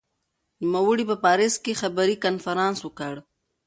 [0.71, 3.13] نوموړي په پاریس کې خبري کنفرانس وکړ.